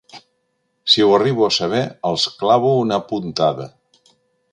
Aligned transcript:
Si 0.93 1.03
ho 1.07 1.09
arribo 1.17 1.45
a 1.47 1.51
saber 1.57 1.81
els 2.11 2.25
clavo 2.39 2.71
una 2.87 2.99
puntada. 3.13 3.69